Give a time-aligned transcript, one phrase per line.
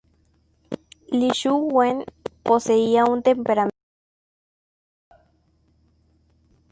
[1.17, 1.97] Li Shu Wen
[2.49, 5.27] poseía un temperamento violento.